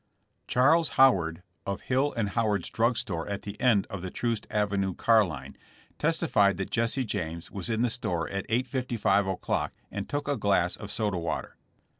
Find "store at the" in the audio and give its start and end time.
2.97-3.61